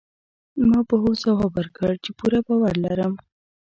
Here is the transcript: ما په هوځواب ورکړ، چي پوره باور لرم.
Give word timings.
ما 0.69 0.79
په 0.89 0.95
هوځواب 1.03 1.49
ورکړ، 1.55 1.89
چي 2.03 2.11
پوره 2.17 2.39
باور 2.47 2.73
لرم. 2.85 3.13